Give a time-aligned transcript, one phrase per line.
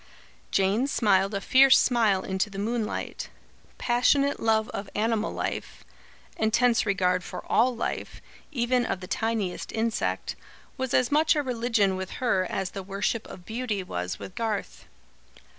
[0.49, 3.29] Jane smiled a fierce smile into the moonlight.
[3.77, 5.83] Passionate love of animal life,
[6.37, 8.19] intense regard for all life,
[8.51, 10.35] even of the tiniest insect,
[10.75, 14.85] was as much a religion with her as the worship of beauty was with Garth.